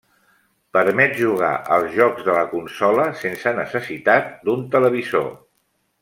Permet 0.75 1.11
jugar 1.17 1.51
als 1.75 1.91
jocs 1.97 2.25
de 2.29 2.35
la 2.39 2.45
consola 2.55 3.05
sense 3.23 3.53
necessitat 3.61 4.33
d'un 4.49 4.65
televisor. 4.77 5.29